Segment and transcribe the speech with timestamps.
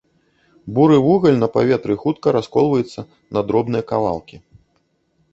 [0.75, 3.03] Буры вугаль на паветры хутка расколваецца
[3.37, 4.35] на дробныя кавалкі.